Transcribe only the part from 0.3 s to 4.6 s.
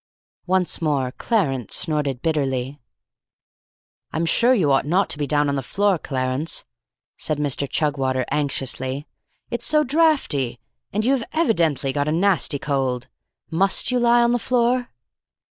Once more Clarence snorted bitterly. "I'm sure